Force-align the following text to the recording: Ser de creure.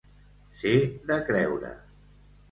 Ser 0.61 0.71
de 1.11 1.17
creure. 1.27 1.69